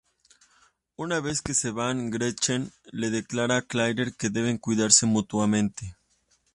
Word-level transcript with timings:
Una 0.97 1.19
vez 1.19 1.43
que 1.43 1.53
se 1.53 1.69
van 1.69 2.09
Gretchen 2.09 2.71
le 2.85 3.11
declara 3.11 3.57
a 3.57 3.61
Claire 3.61 4.11
que 4.13 4.31
deben 4.31 4.57
cuidarse 4.57 5.05
mutuamente. 5.05 5.95